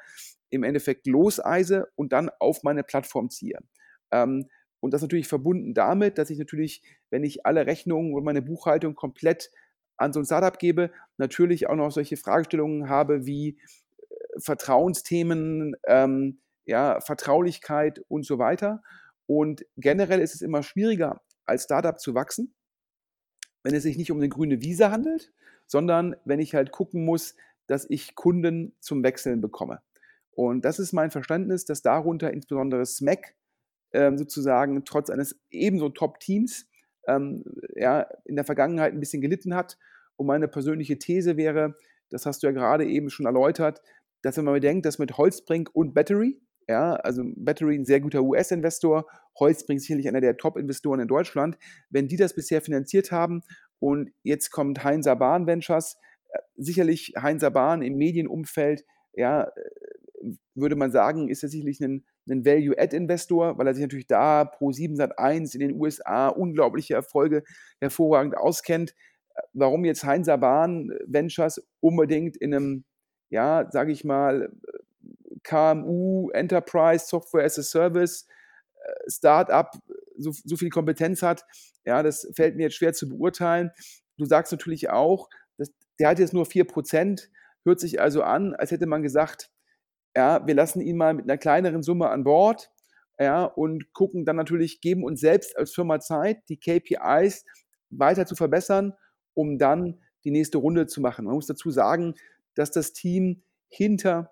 im 0.49 0.63
Endeffekt 0.63 1.07
loseise 1.07 1.87
und 1.95 2.11
dann 2.11 2.29
auf 2.39 2.63
meine 2.63 2.83
Plattform 2.83 3.29
ziehe. 3.29 3.59
Ähm, 4.11 4.49
und 4.81 4.93
das 4.93 5.01
natürlich 5.01 5.27
verbunden 5.27 5.73
damit, 5.73 6.17
dass 6.17 6.29
ich 6.29 6.39
natürlich, 6.39 6.83
wenn 7.11 7.23
ich 7.23 7.45
alle 7.45 7.65
Rechnungen 7.65 8.13
und 8.13 8.25
meine 8.25 8.41
Buchhaltung 8.41 8.95
komplett 8.95 9.51
an 9.95 10.11
so 10.11 10.19
ein 10.19 10.25
Startup 10.25 10.57
gebe, 10.57 10.91
natürlich 11.17 11.69
auch 11.69 11.75
noch 11.75 11.91
solche 11.91 12.17
Fragestellungen 12.17 12.89
habe 12.89 13.25
wie 13.25 13.59
äh, 14.09 14.39
Vertrauensthemen, 14.39 15.75
ähm, 15.87 16.39
ja, 16.65 16.99
Vertraulichkeit 16.99 18.03
und 18.07 18.25
so 18.25 18.39
weiter. 18.39 18.81
Und 19.27 19.65
generell 19.77 20.19
ist 20.19 20.33
es 20.33 20.41
immer 20.41 20.63
schwieriger, 20.63 21.21
als 21.45 21.63
Startup 21.63 21.99
zu 21.99 22.15
wachsen, 22.15 22.53
wenn 23.63 23.75
es 23.75 23.83
sich 23.83 23.97
nicht 23.97 24.11
um 24.11 24.17
eine 24.17 24.29
grüne 24.29 24.61
Wiese 24.61 24.89
handelt, 24.89 25.31
sondern 25.67 26.15
wenn 26.25 26.39
ich 26.39 26.55
halt 26.55 26.71
gucken 26.71 27.05
muss, 27.05 27.35
dass 27.67 27.87
ich 27.87 28.15
Kunden 28.15 28.75
zum 28.79 29.03
Wechseln 29.03 29.41
bekomme. 29.41 29.81
Und 30.31 30.65
das 30.65 30.79
ist 30.79 30.91
mein 30.91 31.11
Verständnis, 31.11 31.65
dass 31.65 31.83
darunter 31.83 32.31
insbesondere 32.31 32.85
SMAC 32.85 33.35
ähm, 33.93 34.17
sozusagen 34.17 34.83
trotz 34.85 35.09
eines 35.09 35.39
ebenso 35.49 35.89
Top-Teams 35.89 36.67
ähm, 37.07 37.43
ja, 37.75 38.07
in 38.25 38.35
der 38.35 38.45
Vergangenheit 38.45 38.93
ein 38.93 38.99
bisschen 38.99 39.21
gelitten 39.21 39.55
hat. 39.55 39.77
Und 40.15 40.27
meine 40.27 40.47
persönliche 40.47 40.99
These 40.99 41.37
wäre, 41.37 41.75
das 42.09 42.25
hast 42.25 42.43
du 42.43 42.47
ja 42.47 42.53
gerade 42.53 42.85
eben 42.85 43.09
schon 43.09 43.25
erläutert, 43.25 43.81
dass 44.21 44.37
wenn 44.37 44.45
man 44.45 44.53
bedenkt, 44.53 44.85
dass 44.85 44.99
mit 44.99 45.17
Holzbrink 45.17 45.69
und 45.73 45.93
Battery, 45.93 46.39
ja, 46.67 46.93
also 46.93 47.23
Battery 47.35 47.75
ein 47.75 47.85
sehr 47.85 47.99
guter 47.99 48.21
US-Investor, 48.21 49.07
Holzbrink 49.39 49.81
sicherlich 49.81 50.07
einer 50.07 50.21
der 50.21 50.37
Top-Investoren 50.37 50.99
in 50.99 51.07
Deutschland. 51.07 51.57
Wenn 51.89 52.07
die 52.07 52.17
das 52.17 52.35
bisher 52.35 52.61
finanziert 52.61 53.11
haben 53.11 53.41
und 53.79 54.11
jetzt 54.23 54.51
kommt 54.51 54.83
Heinzer 54.83 55.15
Bahn 55.15 55.47
Ventures, 55.47 55.97
äh, 56.29 56.39
sicherlich 56.55 57.13
Heinzer 57.19 57.51
Bahn 57.51 57.81
im 57.81 57.95
Medienumfeld, 57.95 58.85
ja, 59.13 59.43
äh, 59.43 59.51
würde 60.53 60.75
man 60.75 60.91
sagen, 60.91 61.29
ist 61.29 61.41
er 61.43 61.49
sicherlich 61.49 61.81
ein, 61.81 62.05
ein 62.29 62.45
Value-Add-Investor, 62.45 63.57
weil 63.57 63.67
er 63.67 63.73
sich 63.73 63.81
natürlich 63.81 64.07
da 64.07 64.45
pro 64.45 64.71
7 64.71 64.95
Sat 64.95 65.17
1 65.17 65.55
in 65.55 65.61
den 65.61 65.79
USA 65.79 66.27
unglaubliche 66.27 66.93
Erfolge 66.93 67.43
hervorragend 67.79 68.37
auskennt. 68.37 68.93
Warum 69.53 69.85
jetzt 69.85 70.03
Heinzer 70.03 70.37
Bahn 70.37 70.91
Ventures 71.05 71.65
unbedingt 71.79 72.37
in 72.37 72.53
einem, 72.53 72.83
ja, 73.29 73.69
sage 73.71 73.91
ich 73.91 74.03
mal, 74.03 74.51
KMU, 75.43 76.29
Enterprise, 76.31 77.05
Software 77.07 77.45
as 77.45 77.57
a 77.57 77.63
Service, 77.63 78.27
äh, 78.83 79.09
Startup 79.09 79.71
so, 80.17 80.31
so 80.31 80.55
viel 80.55 80.69
Kompetenz 80.69 81.23
hat, 81.23 81.45
ja, 81.85 82.03
das 82.03 82.29
fällt 82.35 82.55
mir 82.55 82.63
jetzt 82.63 82.75
schwer 82.75 82.93
zu 82.93 83.09
beurteilen. 83.09 83.71
Du 84.17 84.25
sagst 84.25 84.51
natürlich 84.51 84.89
auch, 84.89 85.29
dass, 85.57 85.71
der 85.99 86.09
hat 86.09 86.19
jetzt 86.19 86.33
nur 86.33 86.45
4%, 86.45 87.29
hört 87.63 87.79
sich 87.79 87.99
also 87.99 88.23
an, 88.23 88.53
als 88.53 88.71
hätte 88.71 88.85
man 88.85 89.01
gesagt, 89.01 89.49
ja, 90.15 90.45
wir 90.45 90.55
lassen 90.55 90.81
ihn 90.81 90.97
mal 90.97 91.13
mit 91.13 91.25
einer 91.25 91.37
kleineren 91.37 91.83
Summe 91.83 92.09
an 92.09 92.23
Bord, 92.23 92.71
ja, 93.19 93.43
und 93.43 93.93
gucken 93.93 94.25
dann 94.25 94.35
natürlich, 94.35 94.81
geben 94.81 95.03
uns 95.03 95.19
selbst 95.19 95.55
als 95.57 95.73
Firma 95.73 95.99
Zeit, 95.99 96.39
die 96.49 96.57
KPIs 96.57 97.45
weiter 97.91 98.25
zu 98.25 98.35
verbessern, 98.35 98.93
um 99.33 99.59
dann 99.59 99.99
die 100.23 100.31
nächste 100.31 100.57
Runde 100.57 100.87
zu 100.87 101.01
machen. 101.01 101.25
Man 101.25 101.35
muss 101.35 101.45
dazu 101.45 101.69
sagen, 101.71 102.15
dass 102.55 102.71
das 102.71 102.93
Team 102.93 103.43
hinter 103.67 104.31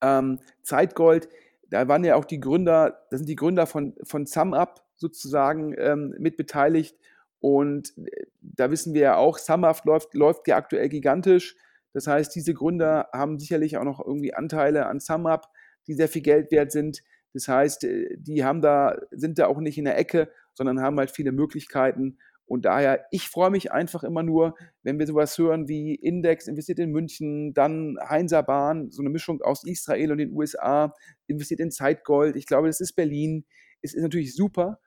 ähm, 0.00 0.40
Zeitgold, 0.62 1.28
da 1.68 1.86
waren 1.88 2.04
ja 2.04 2.16
auch 2.16 2.24
die 2.24 2.40
Gründer, 2.40 3.04
da 3.10 3.16
sind 3.16 3.28
die 3.28 3.36
Gründer 3.36 3.66
von, 3.66 3.94
von 4.02 4.26
SumUp 4.26 4.82
sozusagen 4.96 5.74
ähm, 5.78 6.14
mit 6.18 6.36
beteiligt. 6.36 6.96
Und 7.40 7.92
äh, 7.98 8.26
da 8.40 8.70
wissen 8.70 8.94
wir 8.94 9.00
ja 9.02 9.16
auch, 9.16 9.38
SumUp 9.38 9.84
läuft, 9.84 10.14
läuft 10.14 10.48
ja 10.48 10.56
aktuell 10.56 10.88
gigantisch. 10.88 11.56
Das 11.94 12.06
heißt, 12.06 12.34
diese 12.34 12.52
Gründer 12.52 13.08
haben 13.12 13.38
sicherlich 13.38 13.78
auch 13.78 13.84
noch 13.84 14.04
irgendwie 14.04 14.34
Anteile 14.34 14.86
an 14.86 15.00
SumUp, 15.00 15.46
die 15.86 15.94
sehr 15.94 16.08
viel 16.08 16.22
Geld 16.22 16.50
wert 16.50 16.72
sind. 16.72 17.02
Das 17.32 17.48
heißt, 17.48 17.84
äh, 17.84 18.16
die 18.18 18.44
haben 18.44 18.60
da, 18.60 18.98
sind 19.12 19.38
da 19.38 19.46
auch 19.46 19.60
nicht 19.60 19.78
in 19.78 19.84
der 19.84 19.96
Ecke, 19.96 20.28
sondern 20.52 20.80
haben 20.80 20.98
halt 20.98 21.10
viele 21.10 21.32
Möglichkeiten. 21.32 22.18
Und 22.46 22.66
daher, 22.66 23.06
ich 23.10 23.28
freue 23.28 23.50
mich 23.50 23.72
einfach 23.72 24.04
immer 24.04 24.22
nur, 24.22 24.54
wenn 24.82 24.98
wir 24.98 25.06
sowas 25.06 25.38
hören 25.38 25.66
wie 25.66 25.94
Index 25.94 26.46
investiert 26.46 26.78
in 26.78 26.90
München, 26.90 27.54
dann 27.54 27.96
Heinzer 28.06 28.42
Bahn, 28.42 28.90
so 28.90 29.00
eine 29.00 29.08
Mischung 29.08 29.40
aus 29.40 29.64
Israel 29.64 30.12
und 30.12 30.18
den 30.18 30.32
USA, 30.32 30.92
investiert 31.26 31.60
in 31.60 31.70
Zeitgold. 31.70 32.36
Ich 32.36 32.46
glaube, 32.46 32.66
das 32.66 32.80
ist 32.80 32.94
Berlin. 32.94 33.46
Es 33.80 33.94
ist 33.94 34.02
natürlich 34.02 34.34
super, 34.34 34.80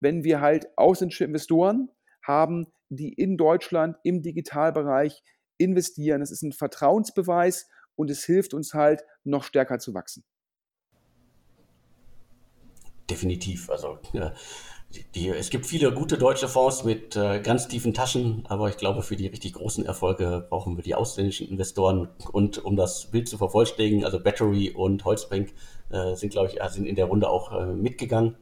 wenn 0.00 0.24
wir 0.24 0.40
halt 0.40 0.66
ausländische 0.76 1.24
Investoren 1.24 1.88
haben, 2.22 2.66
die 2.88 3.12
in 3.12 3.36
Deutschland 3.36 3.96
im 4.02 4.22
Digitalbereich 4.22 5.22
investieren. 5.58 6.20
Das 6.20 6.30
ist 6.30 6.42
ein 6.42 6.52
Vertrauensbeweis 6.52 7.68
und 7.96 8.10
es 8.10 8.24
hilft 8.24 8.54
uns 8.54 8.74
halt, 8.74 9.02
noch 9.24 9.44
stärker 9.44 9.78
zu 9.78 9.94
wachsen. 9.94 10.24
Definitiv. 13.08 13.70
Also 13.70 13.98
ja, 14.12 14.32
die, 15.14 15.28
es 15.28 15.50
gibt 15.50 15.66
viele 15.66 15.92
gute 15.92 16.18
deutsche 16.18 16.48
Fonds 16.48 16.84
mit 16.84 17.16
äh, 17.16 17.40
ganz 17.40 17.68
tiefen 17.68 17.94
Taschen, 17.94 18.44
aber 18.48 18.68
ich 18.68 18.76
glaube, 18.76 19.02
für 19.02 19.16
die 19.16 19.26
richtig 19.26 19.54
großen 19.54 19.84
Erfolge 19.84 20.46
brauchen 20.48 20.76
wir 20.76 20.84
die 20.84 20.94
ausländischen 20.94 21.48
Investoren. 21.48 22.08
Und 22.32 22.64
um 22.64 22.76
das 22.76 23.10
Bild 23.10 23.28
zu 23.28 23.36
vervollständigen, 23.36 24.04
also 24.04 24.20
Battery 24.20 24.70
und 24.70 25.04
Holzbank 25.04 25.52
äh, 25.90 26.14
sind, 26.14 26.30
glaube 26.30 26.48
ich, 26.48 26.60
sind 26.72 26.86
in 26.86 26.96
der 26.96 27.06
Runde 27.06 27.28
auch 27.28 27.52
äh, 27.52 27.66
mitgegangen. 27.66 28.36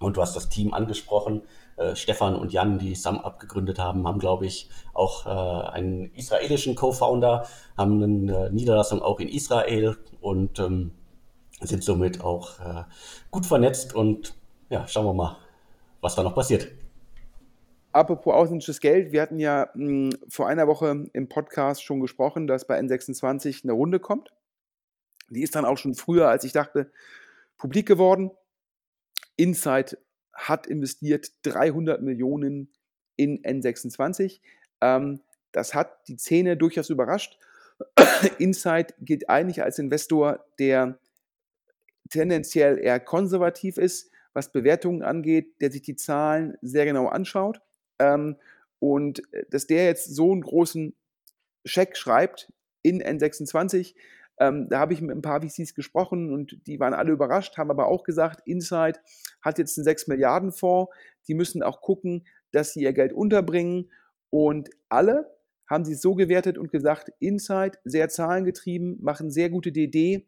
Und 0.00 0.16
du 0.16 0.22
hast 0.22 0.34
das 0.34 0.48
Team 0.48 0.74
angesprochen. 0.74 1.42
Äh, 1.76 1.96
Stefan 1.96 2.36
und 2.36 2.52
Jan, 2.52 2.78
die 2.78 2.94
SumUp 2.94 3.40
gegründet 3.40 3.78
haben, 3.78 4.06
haben, 4.06 4.18
glaube 4.18 4.46
ich, 4.46 4.68
auch 4.92 5.26
äh, 5.26 5.68
einen 5.70 6.12
israelischen 6.14 6.74
Co-Founder, 6.74 7.46
haben 7.76 8.02
eine 8.02 8.50
Niederlassung 8.50 9.02
auch 9.02 9.18
in 9.20 9.28
Israel 9.28 9.96
und 10.20 10.58
ähm, 10.58 10.92
sind 11.60 11.82
somit 11.82 12.22
auch 12.22 12.60
äh, 12.60 12.84
gut 13.30 13.46
vernetzt. 13.46 13.94
Und 13.94 14.36
ja, 14.70 14.86
schauen 14.86 15.06
wir 15.06 15.14
mal, 15.14 15.36
was 16.00 16.14
da 16.14 16.22
noch 16.22 16.34
passiert. 16.34 16.68
Apropos 17.92 18.34
ausländisches 18.34 18.80
Geld, 18.80 19.12
wir 19.12 19.22
hatten 19.22 19.38
ja 19.38 19.68
mh, 19.74 20.10
hm, 20.12 20.18
vor 20.28 20.48
einer 20.48 20.66
Woche 20.66 21.06
im 21.12 21.28
Podcast 21.28 21.84
schon 21.84 22.00
gesprochen, 22.00 22.46
dass 22.46 22.66
bei 22.66 22.78
N26 22.78 23.64
eine 23.64 23.72
Runde 23.72 24.00
kommt. 24.00 24.32
Die 25.30 25.42
ist 25.42 25.54
dann 25.54 25.64
auch 25.64 25.78
schon 25.78 25.94
früher, 25.94 26.28
als 26.28 26.44
ich 26.44 26.52
dachte, 26.52 26.90
publik 27.56 27.86
geworden. 27.86 28.30
Insight 29.36 29.96
hat 30.34 30.66
investiert 30.66 31.32
300 31.42 32.02
Millionen 32.02 32.72
in 33.16 33.42
N26. 33.42 34.40
Ähm, 34.80 35.20
das 35.52 35.74
hat 35.74 36.08
die 36.08 36.16
Szene 36.16 36.56
durchaus 36.56 36.90
überrascht. 36.90 37.38
Insight 38.38 38.94
gilt 39.00 39.28
eigentlich 39.28 39.62
als 39.62 39.78
Investor, 39.78 40.44
der 40.58 40.98
tendenziell 42.10 42.78
eher 42.78 43.00
konservativ 43.00 43.78
ist, 43.78 44.10
was 44.32 44.52
Bewertungen 44.52 45.02
angeht, 45.02 45.60
der 45.60 45.70
sich 45.70 45.82
die 45.82 45.96
Zahlen 45.96 46.56
sehr 46.60 46.84
genau 46.84 47.06
anschaut. 47.06 47.60
Ähm, 47.98 48.36
und 48.80 49.32
äh, 49.32 49.44
dass 49.50 49.66
der 49.66 49.86
jetzt 49.86 50.14
so 50.14 50.32
einen 50.32 50.42
großen 50.42 50.94
Scheck 51.64 51.96
schreibt 51.96 52.52
in 52.82 53.02
N26, 53.02 53.94
ähm, 54.38 54.68
da 54.68 54.80
habe 54.80 54.92
ich 54.92 55.00
mit 55.00 55.16
ein 55.16 55.22
paar 55.22 55.40
VCs 55.42 55.74
gesprochen 55.74 56.32
und 56.32 56.58
die 56.66 56.80
waren 56.80 56.94
alle 56.94 57.12
überrascht, 57.12 57.56
haben 57.56 57.70
aber 57.70 57.86
auch 57.86 58.02
gesagt, 58.02 58.40
Insight 58.46 59.00
hat 59.40 59.58
jetzt 59.58 59.78
einen 59.78 59.84
6 59.84 60.08
Milliarden 60.08 60.52
Fonds, 60.52 60.92
die 61.28 61.34
müssen 61.34 61.62
auch 61.62 61.80
gucken, 61.80 62.26
dass 62.50 62.72
sie 62.72 62.82
ihr 62.82 62.92
Geld 62.92 63.12
unterbringen. 63.12 63.90
Und 64.30 64.70
alle 64.88 65.30
haben 65.68 65.84
sie 65.84 65.94
so 65.94 66.14
gewertet 66.14 66.58
und 66.58 66.70
gesagt, 66.70 67.12
Insight, 67.20 67.78
sehr 67.84 68.08
zahlengetrieben, 68.08 68.98
machen 69.00 69.30
sehr 69.30 69.50
gute 69.50 69.72
DD, 69.72 70.26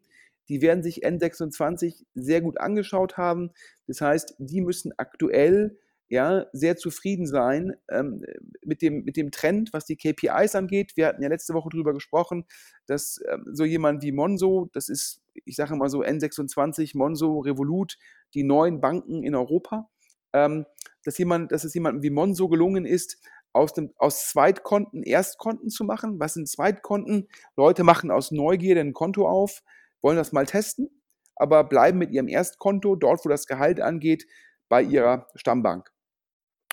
die 0.49 0.61
werden 0.61 0.81
sich 0.81 1.05
N26 1.05 2.05
sehr 2.15 2.41
gut 2.41 2.59
angeschaut 2.59 3.17
haben. 3.17 3.51
Das 3.85 4.01
heißt, 4.01 4.35
die 4.39 4.61
müssen 4.61 4.93
aktuell 4.97 5.77
ja, 6.09 6.45
sehr 6.53 6.77
zufrieden 6.77 7.27
sein 7.27 7.75
ähm, 7.89 8.23
mit, 8.63 8.81
dem, 8.81 9.03
mit 9.03 9.17
dem 9.17 9.31
Trend, 9.31 9.73
was 9.73 9.85
die 9.85 9.97
KPIs 9.97 10.55
angeht. 10.55 10.93
Wir 10.95 11.07
hatten 11.07 11.21
ja 11.21 11.29
letzte 11.29 11.53
Woche 11.53 11.69
darüber 11.71 11.93
gesprochen, 11.93 12.45
dass 12.85 13.19
ähm, 13.29 13.45
so 13.51 13.65
jemand 13.65 14.03
wie 14.03 14.13
Monzo, 14.13 14.69
das 14.73 14.87
ist, 14.87 15.21
ich 15.45 15.55
sage 15.55 15.75
mal 15.75 15.89
so 15.89 16.03
N26, 16.03 16.97
Monzo, 16.97 17.39
Revolut, 17.39 17.97
die 18.33 18.43
neuen 18.43 18.79
Banken 18.79 19.23
in 19.23 19.35
Europa, 19.35 19.89
ähm, 20.33 20.65
dass, 21.03 21.17
jemand, 21.17 21.51
dass 21.51 21.65
es 21.65 21.73
jemandem 21.73 22.03
wie 22.03 22.09
Monzo 22.09 22.47
gelungen 22.47 22.85
ist, 22.85 23.17
aus, 23.51 23.73
dem, 23.73 23.91
aus 23.97 24.29
Zweitkonten 24.29 25.03
Erstkonten 25.03 25.69
zu 25.69 25.83
machen. 25.83 26.19
Was 26.19 26.35
sind 26.35 26.47
Zweitkonten? 26.47 27.27
Leute 27.57 27.83
machen 27.83 28.11
aus 28.11 28.31
Neugierde 28.31 28.81
ein 28.81 28.93
Konto 28.93 29.27
auf, 29.27 29.63
wollen 30.01 30.17
das 30.17 30.31
mal 30.31 30.45
testen, 30.45 30.89
aber 31.35 31.63
bleiben 31.65 31.97
mit 31.97 32.11
ihrem 32.11 32.27
Erstkonto, 32.27 32.95
dort 32.95 33.25
wo 33.25 33.29
das 33.29 33.45
Gehalt 33.45 33.81
angeht, 33.81 34.25
bei 34.69 34.81
ihrer 34.83 35.27
Stammbank. 35.35 35.91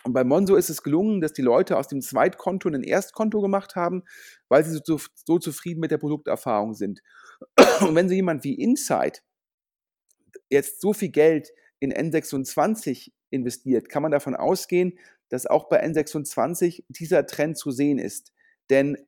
Und 0.04 0.12
bei 0.12 0.23
Monzo 0.23 0.54
ist 0.56 0.68
es 0.68 0.82
gelungen, 0.82 1.20
dass 1.23 1.32
die 1.32 1.42
Leute 1.42 1.78
aus 1.78 1.88
dem 1.88 2.02
Zweitkonto 2.02 2.68
ein 2.68 2.82
Erstkonto 2.82 3.40
gemacht 3.40 3.75
haben, 3.75 4.02
weil 4.49 4.64
sie 4.64 4.78
so, 4.84 5.00
so 5.14 5.38
zufrieden 5.38 5.80
mit 5.80 5.90
der 5.90 5.99
Produkterfahrung 5.99 6.75
sind. 6.75 7.02
Und 7.80 7.94
wenn 7.94 8.08
so 8.08 8.14
jemand 8.14 8.44
wie 8.44 8.54
Insight 8.54 9.23
jetzt 10.50 10.80
so 10.80 10.92
viel 10.92 11.08
Geld 11.08 11.50
in 11.80 11.92
N26 11.92 13.12
investiert, 13.30 13.88
kann 13.88 14.02
man 14.02 14.12
davon 14.12 14.37
ausgehen, 14.37 14.99
dass 15.30 15.46
auch 15.46 15.68
bei 15.68 15.82
N26 15.82 16.84
dieser 16.88 17.26
Trend 17.26 17.56
zu 17.56 17.70
sehen 17.70 17.99
ist. 17.99 18.32
Denn 18.70 18.99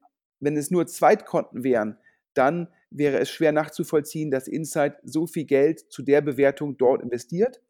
wenn 0.40 0.56
es 0.56 0.70
nur 0.70 0.86
Zweitkonten 0.86 1.62
wären, 1.62 1.98
dann 2.34 2.68
wäre 2.90 3.18
es 3.18 3.30
schwer 3.30 3.52
nachzuvollziehen, 3.52 4.30
dass 4.30 4.48
Insight 4.48 4.96
so 5.04 5.26
viel 5.26 5.44
Geld 5.44 5.80
zu 5.90 6.02
der 6.02 6.22
Bewertung 6.22 6.76
dort 6.76 7.02
investiert. 7.02 7.60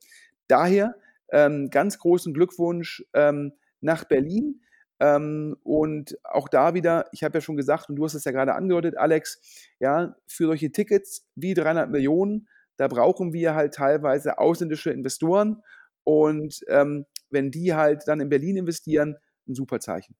Daher 0.49 0.97
ähm, 1.31 1.71
ganz 1.71 1.99
großen 1.99 2.33
Glückwunsch 2.35 3.05
ähm, 3.15 3.53
nach 3.81 4.05
Berlin. 4.05 4.61
Ähm, 4.99 5.57
und 5.63 6.17
auch 6.25 6.49
da 6.49 6.75
wieder, 6.75 7.07
ich 7.13 7.23
habe 7.23 7.39
ja 7.39 7.41
schon 7.41 7.57
gesagt, 7.57 7.89
und 7.89 7.97
du 7.97 8.05
hast 8.05 8.15
es 8.15 8.25
ja 8.25 8.33
gerade 8.33 8.55
angedeutet, 8.55 8.97
Alex, 8.97 9.41
ja, 9.79 10.17
für 10.27 10.47
solche 10.47 10.73
Tickets 10.73 11.27
wie 11.35 11.55
300 11.55 11.91
Millionen, 11.91 12.49
da 12.77 12.89
brauchen 12.89 13.33
wir 13.33 13.55
halt 13.55 13.75
teilweise 13.75 14.39
ausländische 14.39 14.91
Investoren. 14.91 15.63
Und 16.05 16.61
ähm, 16.69 17.07
wenn 17.31 17.51
die 17.51 17.75
halt 17.75 18.05
dann 18.07 18.21
in 18.21 18.29
Berlin 18.29 18.57
investieren, 18.57 19.17
ein 19.49 19.55
super 19.55 19.81
Zeichen. 19.81 20.15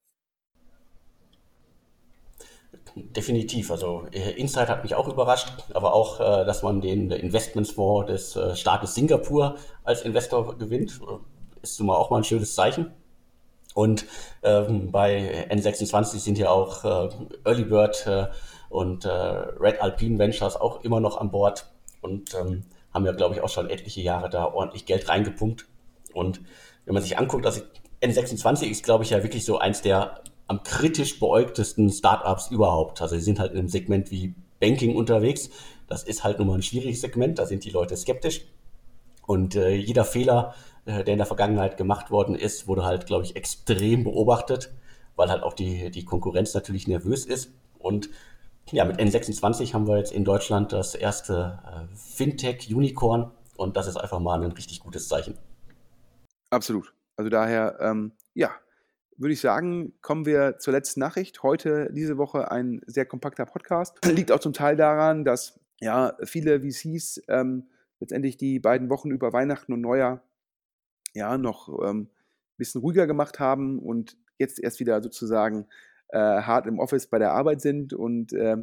Definitiv. 2.95 3.71
Also 3.71 4.07
äh, 4.13 4.33
Insight 4.33 4.69
hat 4.69 4.83
mich 4.83 4.95
auch 4.95 5.09
überrascht, 5.09 5.49
aber 5.75 5.93
auch, 5.95 6.21
äh, 6.21 6.45
dass 6.45 6.63
man 6.63 6.81
den 6.81 7.11
Investmentsfonds 7.11 8.07
des 8.11 8.37
äh, 8.37 8.57
Staates 8.57 8.95
Singapur 8.95 9.57
als 9.85 10.03
Investor 10.03 10.57
gewinnt, 10.57 11.01
ist 11.63 11.81
nun 11.81 11.91
auch 11.91 12.11
mal 12.11 12.19
ein 12.19 12.25
schönes 12.25 12.55
Zeichen. 12.55 12.93
Und 13.75 14.07
ähm, 14.43 14.91
bei 14.91 15.47
N26 15.51 16.21
sind 16.21 16.39
ja 16.39 16.49
auch 16.49 16.85
äh, 16.85 17.11
Early 17.45 17.65
Bird 17.65 18.07
äh, 18.07 18.29
und 18.71 19.05
äh, 19.05 19.11
Red 19.11 19.83
Alpine 19.83 20.19
Ventures 20.19 20.57
auch 20.57 20.83
immer 20.83 21.01
noch 21.01 21.19
an 21.19 21.31
Bord 21.31 21.71
und 22.01 22.35
ähm, 22.35 22.65
haben 22.95 23.05
ja, 23.05 23.13
glaube 23.13 23.35
ich, 23.35 23.43
auch 23.43 23.51
schon 23.51 23.69
etliche 23.69 24.01
Jahre 24.01 24.31
da 24.31 24.47
ordentlich 24.47 24.87
Geld 24.87 25.11
reingepumpt. 25.11 25.67
Und 26.15 26.41
wenn 26.87 26.95
man 26.95 27.03
sich 27.03 27.19
anguckt, 27.19 27.45
also 27.45 27.61
N26 28.01 28.71
ist, 28.71 28.85
glaube 28.85 29.05
ich, 29.05 29.11
ja 29.11 29.23
wirklich 29.23 29.45
so 29.45 29.59
eins 29.59 29.83
der 29.83 30.23
am 30.49 30.63
kritisch 30.63 31.19
beäugtesten 31.19 31.91
Startups 31.91 32.51
überhaupt. 32.51 33.03
Also 33.03 33.17
sie 33.17 33.23
sind 33.23 33.39
halt 33.39 33.53
in 33.53 33.59
einem 33.59 33.69
Segment 33.69 34.11
wie 34.11 34.35
Banking 34.61 34.95
unterwegs. 34.97 35.51
Das 35.89 36.03
ist 36.03 36.25
halt 36.25 36.39
nun 36.39 36.49
mal 36.49 36.55
ein 36.55 36.63
schwieriges 36.63 37.01
Segment, 37.01 37.39
da 37.39 37.47
sind 37.47 37.65
die 37.65 37.71
Leute 37.71 37.97
skeptisch. 37.97 38.47
Und 39.27 39.57
äh, 39.57 39.75
jeder 39.75 40.05
Fehler, 40.05 40.55
äh, 40.85 41.05
der 41.05 41.15
in 41.15 41.19
der 41.19 41.27
Vergangenheit 41.27 41.77
gemacht 41.77 42.11
worden 42.11 42.35
ist, 42.35 42.69
wurde 42.69 42.85
halt, 42.85 43.07
glaube 43.07 43.25
ich, 43.25 43.35
extrem 43.37 44.05
beobachtet, 44.05 44.73
weil 45.17 45.29
halt 45.29 45.43
auch 45.43 45.53
die, 45.53 45.91
die 45.91 46.05
Konkurrenz 46.05 46.55
natürlich 46.55 46.87
nervös 46.87 47.27
ist. 47.27 47.51
Und 47.79 48.09
ja, 48.71 48.85
mit 48.85 48.99
N26 48.99 49.75
haben 49.75 49.87
wir 49.87 49.99
jetzt 49.99 50.13
in 50.13 50.25
Deutschland 50.25 50.73
das 50.73 50.95
erste 50.95 51.59
äh, 51.67 51.97
Fintech-Unicorn 51.97 53.31
und 53.57 53.77
das 53.77 53.87
ist 53.87 53.97
einfach 53.97 54.21
mal 54.21 54.43
ein 54.43 54.53
richtig 54.53 54.81
gutes 54.81 55.09
Zeichen. 55.09 55.39
Absolut. 56.51 56.93
Also 57.17 57.31
daher, 57.31 57.79
ähm, 57.81 58.13
ja, 58.35 58.51
würde 59.19 59.33
ich 59.33 59.41
sagen, 59.41 59.95
kommen 60.03 60.27
wir 60.27 60.59
zur 60.59 60.73
letzten 60.73 61.01
Nachricht. 61.01 61.43
Heute, 61.43 61.91
diese 61.93 62.19
Woche, 62.19 62.51
ein 62.51 62.81
sehr 62.87 63.07
kompakter 63.07 63.47
Podcast. 63.47 63.99
Liegt 64.05 64.33
auch 64.33 64.41
zum 64.41 64.53
Teil 64.53 64.77
daran, 64.77 65.25
dass 65.25 65.59
ja 65.81 66.17
viele 66.25 66.61
VCs 66.61 67.23
ähm, 67.29 67.69
letztendlich 68.01 68.37
die 68.37 68.61
beiden 68.61 68.91
Wochen 68.91 69.11
über 69.11 69.33
Weihnachten 69.33 69.73
und 69.73 69.81
Neujahr 69.81 70.23
ja 71.15 71.39
noch 71.39 71.69
ähm, 71.83 72.03
ein 72.03 72.57
bisschen 72.59 72.81
ruhiger 72.81 73.07
gemacht 73.07 73.41
haben 73.41 73.79
und 73.79 74.17
jetzt 74.39 74.63
erst 74.63 74.81
wieder 74.81 75.03
sozusagen 75.03 75.67
äh, 76.09 76.19
hart 76.19 76.67
im 76.67 76.79
Office 76.79 77.07
bei 77.07 77.19
der 77.19 77.33
Arbeit 77.33 77.61
sind 77.61 77.95
und 77.95 78.33
äh, 78.33 78.57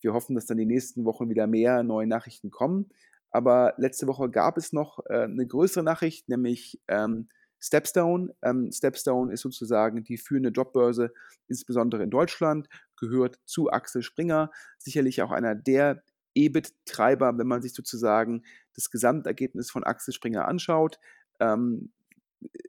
wir 0.00 0.12
hoffen, 0.12 0.34
dass 0.34 0.46
dann 0.46 0.58
die 0.58 0.66
nächsten 0.66 1.06
Wochen 1.06 1.30
wieder 1.30 1.46
mehr 1.46 1.82
neue 1.82 2.06
Nachrichten 2.06 2.50
kommen. 2.50 2.90
Aber 3.30 3.74
letzte 3.78 4.06
Woche 4.06 4.30
gab 4.30 4.58
es 4.58 4.72
noch 4.72 5.00
äh, 5.06 5.24
eine 5.24 5.46
größere 5.46 5.82
Nachricht, 5.82 6.28
nämlich 6.28 6.80
ähm, 6.88 7.28
Stepstone. 7.64 8.34
Ähm, 8.42 8.70
Stepstone 8.70 9.32
ist 9.32 9.40
sozusagen 9.40 10.04
die 10.04 10.18
führende 10.18 10.50
Jobbörse, 10.50 11.12
insbesondere 11.48 12.02
in 12.02 12.10
Deutschland, 12.10 12.68
gehört 12.96 13.40
zu 13.46 13.70
Axel 13.70 14.02
Springer, 14.02 14.50
sicherlich 14.78 15.22
auch 15.22 15.30
einer 15.30 15.54
der 15.54 16.02
EBIT-Treiber, 16.34 17.38
wenn 17.38 17.46
man 17.46 17.62
sich 17.62 17.72
sozusagen 17.72 18.42
das 18.74 18.90
Gesamtergebnis 18.90 19.70
von 19.70 19.82
Axel 19.84 20.12
Springer 20.12 20.46
anschaut. 20.46 20.98
Ähm, 21.40 21.90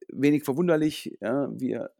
wenig 0.08 0.44
verwunderlich, 0.44 1.18
ja, 1.20 1.50
wir 1.52 1.92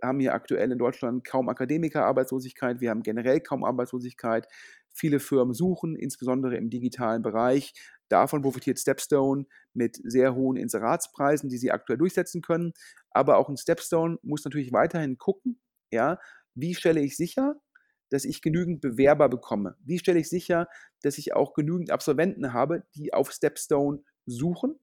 haben 0.00 0.20
hier 0.20 0.34
aktuell 0.34 0.70
in 0.70 0.78
Deutschland 0.78 1.24
kaum 1.24 1.48
Akademikerarbeitslosigkeit, 1.48 2.80
wir 2.80 2.90
haben 2.90 3.02
generell 3.02 3.40
kaum 3.40 3.64
Arbeitslosigkeit. 3.64 4.46
Viele 4.94 5.20
Firmen 5.20 5.54
suchen, 5.54 5.96
insbesondere 5.96 6.56
im 6.56 6.70
digitalen 6.70 7.22
Bereich. 7.22 7.74
Davon 8.08 8.42
profitiert 8.42 8.78
Stepstone 8.78 9.46
mit 9.72 10.00
sehr 10.04 10.34
hohen 10.34 10.56
Inseratspreisen, 10.56 11.48
die 11.48 11.58
sie 11.58 11.72
aktuell 11.72 11.98
durchsetzen 11.98 12.42
können. 12.42 12.72
Aber 13.10 13.38
auch 13.38 13.48
ein 13.48 13.56
Stepstone 13.56 14.18
muss 14.22 14.44
natürlich 14.44 14.72
weiterhin 14.72 15.18
gucken, 15.18 15.60
ja, 15.90 16.18
wie 16.54 16.74
stelle 16.74 17.00
ich 17.00 17.16
sicher, 17.16 17.56
dass 18.10 18.24
ich 18.24 18.42
genügend 18.42 18.80
Bewerber 18.80 19.28
bekomme? 19.28 19.76
Wie 19.84 19.98
stelle 19.98 20.20
ich 20.20 20.28
sicher, 20.28 20.68
dass 21.02 21.18
ich 21.18 21.34
auch 21.34 21.54
genügend 21.54 21.90
Absolventen 21.90 22.52
habe, 22.52 22.84
die 22.94 23.12
auf 23.12 23.32
Stepstone 23.32 24.02
suchen? 24.26 24.78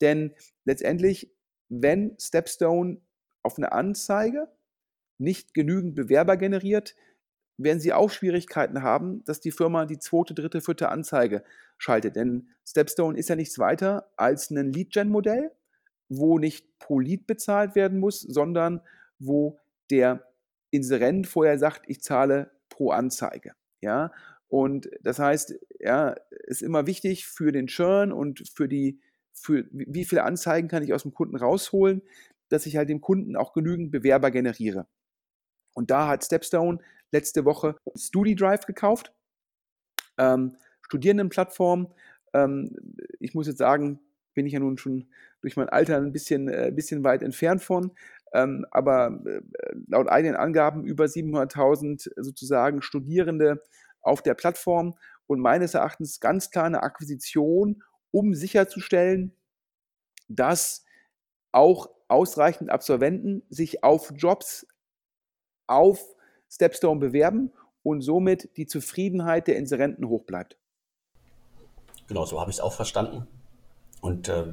Denn 0.00 0.34
letztendlich, 0.64 1.32
wenn 1.68 2.16
Stepstone 2.20 3.00
auf 3.42 3.56
eine 3.58 3.72
Anzeige 3.72 4.48
nicht 5.18 5.54
genügend 5.54 5.94
Bewerber 5.94 6.36
generiert, 6.36 6.94
werden 7.56 7.80
sie 7.80 7.92
auch 7.92 8.10
Schwierigkeiten 8.10 8.82
haben, 8.82 9.24
dass 9.24 9.40
die 9.40 9.52
Firma 9.52 9.86
die 9.86 9.98
zweite, 9.98 10.34
dritte, 10.34 10.60
vierte 10.60 10.88
Anzeige 10.88 11.44
schaltet. 11.78 12.16
Denn 12.16 12.48
Stepstone 12.66 13.18
ist 13.18 13.28
ja 13.28 13.36
nichts 13.36 13.58
weiter 13.58 14.10
als 14.16 14.50
ein 14.50 14.72
Lead-Gen-Modell, 14.72 15.52
wo 16.08 16.38
nicht 16.38 16.78
pro 16.78 16.98
Lead 16.98 17.26
bezahlt 17.26 17.74
werden 17.74 18.00
muss, 18.00 18.20
sondern 18.20 18.80
wo 19.18 19.58
der 19.90 20.26
Inserent 20.70 21.26
vorher 21.26 21.58
sagt, 21.58 21.84
ich 21.86 22.02
zahle 22.02 22.50
pro 22.68 22.90
Anzeige. 22.90 23.52
Ja, 23.80 24.12
und 24.48 24.88
das 25.02 25.18
heißt, 25.18 25.54
ja, 25.80 26.14
ist 26.46 26.62
immer 26.62 26.86
wichtig 26.86 27.26
für 27.26 27.52
den 27.52 27.66
Churn 27.66 28.12
und 28.12 28.48
für 28.54 28.68
die, 28.68 29.00
für 29.32 29.66
wie 29.70 30.04
viele 30.04 30.24
Anzeigen 30.24 30.68
kann 30.68 30.82
ich 30.82 30.92
aus 30.92 31.02
dem 31.02 31.14
Kunden 31.14 31.36
rausholen, 31.36 32.02
dass 32.48 32.66
ich 32.66 32.76
halt 32.76 32.88
dem 32.88 33.00
Kunden 33.00 33.36
auch 33.36 33.52
genügend 33.52 33.90
Bewerber 33.90 34.30
generiere. 34.30 34.86
Und 35.74 35.90
da 35.90 36.08
hat 36.08 36.24
Stepstone 36.24 36.78
letzte 37.14 37.44
Woche 37.44 37.76
StudiDrive 37.96 38.66
gekauft, 38.66 39.14
ähm, 40.18 40.56
Studierendenplattform. 40.82 41.92
Ähm, 42.34 42.76
ich 43.20 43.34
muss 43.34 43.46
jetzt 43.46 43.58
sagen, 43.58 44.00
bin 44.34 44.46
ich 44.46 44.52
ja 44.52 44.60
nun 44.60 44.76
schon 44.76 45.08
durch 45.40 45.56
mein 45.56 45.68
Alter 45.68 45.96
ein 45.96 46.12
bisschen, 46.12 46.48
äh, 46.48 46.72
bisschen 46.74 47.04
weit 47.04 47.22
entfernt 47.22 47.62
von. 47.62 47.92
Ähm, 48.32 48.66
aber 48.72 49.20
äh, 49.24 49.40
laut 49.86 50.08
eigenen 50.08 50.36
Angaben 50.36 50.84
über 50.84 51.04
700.000 51.04 52.10
sozusagen 52.16 52.82
Studierende 52.82 53.62
auf 54.02 54.22
der 54.22 54.34
Plattform 54.34 54.94
und 55.26 55.40
meines 55.40 55.74
Erachtens 55.74 56.20
ganz 56.20 56.50
klar 56.50 56.64
eine 56.64 56.82
Akquisition, 56.82 57.82
um 58.10 58.34
sicherzustellen, 58.34 59.36
dass 60.28 60.84
auch 61.52 61.88
ausreichend 62.08 62.70
Absolventen 62.70 63.44
sich 63.48 63.84
auf 63.84 64.12
Jobs 64.16 64.66
auf 65.66 66.13
Stepstone 66.54 67.00
bewerben 67.00 67.52
und 67.82 68.00
somit 68.00 68.48
die 68.56 68.66
Zufriedenheit 68.66 69.48
der 69.48 69.56
Inserenten 69.56 70.08
hoch 70.08 70.24
bleibt. 70.24 70.56
Genau, 72.06 72.24
so 72.24 72.40
habe 72.40 72.50
ich 72.50 72.58
es 72.58 72.60
auch 72.60 72.72
verstanden. 72.72 73.26
Und 74.00 74.28
äh, 74.28 74.44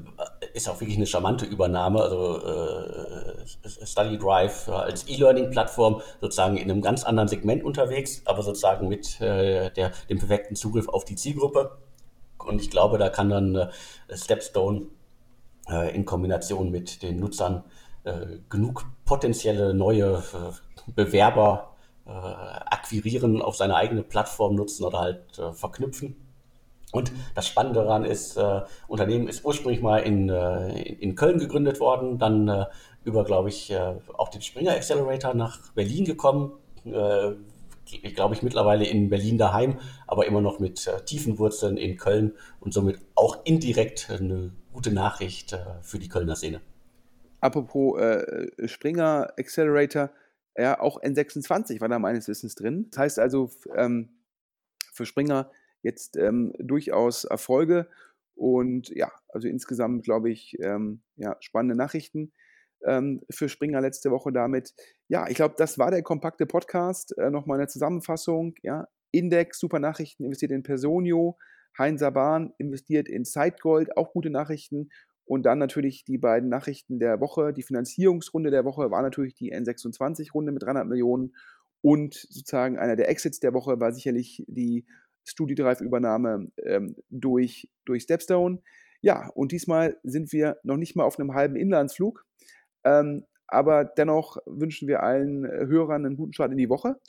ist 0.54 0.69
auch 0.69 0.80
wirklich 0.80 0.95
eine 0.95 1.06
charmante 1.06 1.45
Übernahme. 1.45 2.02
Also 2.02 2.41
äh, 2.41 3.86
Study 3.86 4.17
Drive 4.17 4.69
als 4.69 5.08
E-Learning-Plattform 5.10 6.02
sozusagen 6.21 6.56
in 6.56 6.71
einem 6.71 6.82
ganz 6.82 7.04
anderen 7.04 7.28
Segment 7.28 7.63
unterwegs, 7.63 8.21
aber 8.26 8.43
sozusagen 8.43 8.88
mit 8.88 9.19
äh, 9.19 9.69
der, 9.71 9.91
dem 10.10 10.19
perfekten 10.19 10.56
Zugriff 10.56 10.88
auf 10.88 11.04
die 11.04 11.15
Zielgruppe. 11.15 11.78
Und 12.38 12.62
ich 12.62 12.71
glaube, 12.71 12.97
da 12.97 13.10
kann 13.10 13.30
dann 13.30 13.56
äh, 13.56 13.69
Stepstone 14.13 14.84
äh, 15.69 15.93
in 15.93 16.06
Kombination 16.06 16.71
mit 16.71 17.04
den 17.04 17.19
Nutzern 17.19 17.65
äh, 18.06 18.38
genug 18.49 18.86
potenzielle 19.04 19.73
neue 19.73 20.23
Bewerber 20.95 21.70
äh, 22.06 22.10
akquirieren, 22.12 23.42
auf 23.42 23.56
seine 23.56 23.76
eigene 23.76 24.04
Plattform 24.04 24.56
nutzen 24.56 24.84
oder 24.84 25.00
halt 25.00 25.40
äh, 25.40 25.54
verknüpfen. 25.54 26.16
Und 26.92 27.12
das 27.36 27.48
Spannende 27.48 27.82
daran 27.82 28.04
ist, 28.04 28.38
äh, 28.38 28.62
Unternehmen 28.88 29.28
ist 29.28 29.46
ursprünglich 29.46 29.82
mal 29.82 30.00
in, 30.00 30.30
äh, 30.30 30.82
in 30.82 31.16
Köln 31.16 31.40
gegründet 31.40 31.80
worden, 31.80 32.18
dann 32.18 32.48
äh, 32.48 32.66
über, 33.04 33.24
glaube 33.24 33.50
ich, 33.50 33.72
äh, 33.72 33.96
auch 34.18 34.30
den 34.30 34.42
Springer 34.42 34.74
Accelerator 34.74 35.34
nach 35.34 35.72
Berlin 35.74 36.06
gekommen. 36.06 36.54
Äh, 36.86 37.32
glaube 38.16 38.36
ich 38.36 38.42
mittlerweile 38.42 38.86
in 38.86 39.10
Berlin 39.10 39.38
daheim, 39.38 39.78
aber 40.08 40.26
immer 40.26 40.40
noch 40.40 40.60
mit 40.60 40.88
äh, 40.88 41.04
tiefen 41.04 41.40
Wurzeln 41.40 41.76
in 41.76 41.98
Köln 41.98 42.34
und 42.62 42.74
somit 42.74 43.00
auch 43.16 43.44
indirekt 43.44 44.10
eine 44.10 44.52
gute 44.72 44.94
Nachricht 44.94 45.58
für 45.82 46.00
die 46.00 46.08
Kölner 46.08 46.38
Szene. 46.38 46.62
Apropos 47.42 48.00
Springer 48.66 49.34
Accelerator, 49.38 50.10
ja, 50.58 50.80
auch 50.80 51.02
N26 51.02 51.82
war 51.82 51.90
da 51.90 52.00
meines 52.00 52.28
Wissens 52.28 52.56
drin. 52.56 52.88
Das 52.92 53.00
heißt 53.00 53.20
also, 53.20 53.52
ähm, 53.76 54.10
für 54.94 55.06
Springer 55.06 55.52
jetzt 55.82 56.18
ähm, 56.18 56.54
durchaus 56.60 57.24
Erfolge. 57.24 57.88
Und 58.36 58.90
ja, 58.90 59.12
also 59.30 59.48
insgesamt 59.48 60.04
glaube 60.04 60.30
ich, 60.30 60.58
ähm, 60.62 61.02
ja, 61.16 61.38
spannende 61.40 61.76
Nachrichten 61.76 62.34
ähm, 62.86 63.22
für 63.30 63.50
Springer 63.50 63.82
letzte 63.82 64.12
Woche 64.12 64.32
damit. 64.32 64.74
Ja, 65.08 65.28
ich 65.28 65.36
glaube, 65.36 65.56
das 65.58 65.78
war 65.78 65.92
der 65.92 66.04
kompakte 66.04 66.46
Podcast. 66.46 67.18
Äh, 67.18 67.30
Nochmal 67.30 67.60
eine 67.60 67.68
Zusammenfassung. 67.68 68.56
Ja, 68.64 68.88
Index, 69.12 69.60
super 69.60 69.80
Nachrichten, 69.80 70.26
investiert 70.26 70.52
in 70.52 70.64
Personio. 70.64 71.38
Heinz 71.78 72.02
Bahn 72.02 72.54
investiert 72.58 73.08
in 73.08 73.24
Sidegold, 73.24 73.96
auch 73.96 74.12
gute 74.12 74.30
Nachrichten. 74.30 74.90
Und 75.32 75.44
dann 75.44 75.60
natürlich 75.60 76.04
die 76.04 76.17
beiden 76.17 76.50
Nachrichten 76.50 77.00
der 77.00 77.22
Woche. 77.22 77.54
Die 77.54 77.63
Finanzierungsrunde 77.63 78.52
der 78.52 78.65
Woche 78.65 78.91
war 78.91 79.02
natürlich 79.02 79.34
die 79.34 79.56
N26-Runde 79.56 80.52
mit 80.52 80.63
300 80.63 80.86
Millionen. 80.86 81.38
Und 81.80 82.15
sozusagen 82.15 82.78
einer 82.78 82.98
der 82.98 83.08
Exits 83.08 83.39
der 83.39 83.54
Woche 83.54 83.80
war 83.80 83.94
sicherlich 83.94 84.44
die 84.50 84.86
StudiDrive-Übernahme 85.24 86.52
ähm, 86.62 86.98
durch, 87.10 87.70
durch 87.86 88.04
Stepstone. 88.04 88.60
Ja, 89.00 89.30
und 89.30 89.54
diesmal 89.54 89.98
sind 90.04 90.34
wir 90.34 90.58
noch 90.63 90.76
nicht 90.76 90.98
mal 90.98 91.06
auf 91.06 91.17
einem 91.17 91.34
halben 91.34 91.56
Inlandsflug. 91.56 92.26
Ähm, 92.84 93.24
aber 93.48 93.86
dennoch 93.86 94.36
wünschen 94.46 94.89
wir 94.89 95.02
allen 95.02 95.46
äh, 95.46 95.65
Hörern 95.65 96.06
einen 96.06 96.17
guten 96.17 96.34
Start 96.34 96.52
in 96.52 96.58
die 96.58 96.67
Woche. 96.67 97.00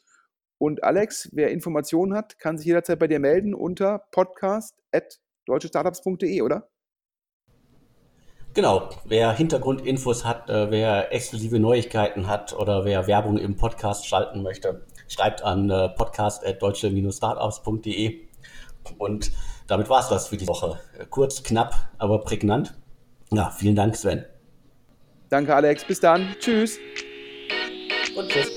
Und 0.59 0.85
Alex, 0.85 1.29
wer 1.33 1.51
Informationen 1.51 2.15
hat, 2.15 2.39
kann 2.39 2.57
sich 2.57 2.69
jederzeit 2.69 3.01
bei 3.01 3.09
dir 3.09 3.19
melden 3.19 3.53
unter 3.53 4.05
podcast.deutschestartups.de, 4.13 6.43
oder? 6.43 6.69
Genau, 8.55 8.91
wer 9.05 9.33
Hintergrundinfos 9.33 10.25
hat, 10.27 10.51
äh, 10.51 10.71
wer 10.71 11.11
exklusive 11.13 11.59
Neuigkeiten 11.59 12.29
hat 12.29 12.53
oder 12.53 12.85
wer 12.85 13.07
Werbung 13.07 13.39
im 13.39 13.57
Podcast 13.57 14.07
schalten 14.07 14.43
möchte, 14.43 14.85
schreibt 15.09 15.43
an 15.43 15.71
äh, 15.71 15.89
podcast.deutsche-startups.de. 15.89 18.21
Und 18.99 19.33
damit 19.69 19.89
war 19.89 20.01
es 20.01 20.09
das 20.09 20.27
für 20.29 20.37
die 20.37 20.49
Woche. 20.49 20.79
Kurz, 21.09 21.43
knapp, 21.43 21.75
aber 21.97 22.21
prägnant. 22.21 22.75
Ja, 23.31 23.49
vielen 23.51 23.77
Dank, 23.77 23.97
Sven. 23.97 24.27
Danke, 25.31 25.55
Alex. 25.55 25.87
Bis 25.87 26.01
dann. 26.01 26.37
Tschüss. 26.39 26.79
Und 28.15 28.29
tschüss. 28.29 28.53